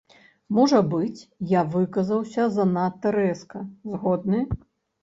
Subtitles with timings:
[0.59, 1.19] Можа быць,
[1.53, 4.45] я выказаўся занадта рэзка, згодны.